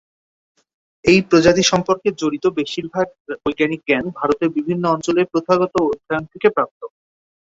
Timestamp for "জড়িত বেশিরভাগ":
2.21-3.07